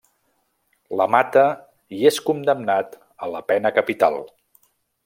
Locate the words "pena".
3.53-3.75